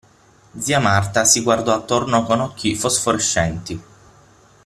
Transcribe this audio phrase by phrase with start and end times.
[0.57, 3.83] Zia Marta si guardò attorno con occhi fosforescenti.